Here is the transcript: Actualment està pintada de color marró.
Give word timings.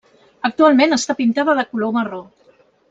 Actualment 0.49 0.97
està 0.97 1.17
pintada 1.21 1.57
de 1.61 1.67
color 1.75 1.97
marró. 2.01 2.25